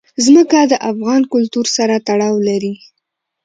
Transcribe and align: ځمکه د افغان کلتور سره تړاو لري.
ځمکه 0.25 0.59
د 0.71 0.73
افغان 0.91 1.21
کلتور 1.33 1.65
سره 1.77 1.95
تړاو 2.07 2.35
لري. 2.47 2.73